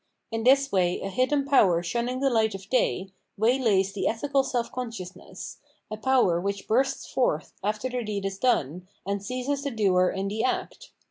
[0.31, 4.71] In tMs way a Mdden power shunning the light of day, waylays the etMcal self
[4.71, 5.59] consciousness,
[5.91, 10.27] a power wMch bursts forth after the deed is done, and seizes the doer in
[10.27, 10.89] the act.